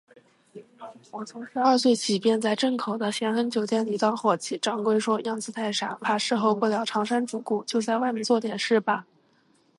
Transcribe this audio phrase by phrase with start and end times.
[1.11, 9.05] 我从十二岁起，便在镇口的咸亨酒店里当伙计，掌柜说，样子太傻，怕侍候不了长衫主顾，就在外面做点事罢。